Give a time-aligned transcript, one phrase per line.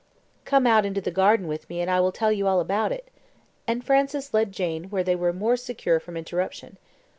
[0.45, 3.11] "Come out into the garden with me, and I will tell you all about it;"
[3.67, 6.79] and Francis led Jane where they were more secure from interruption.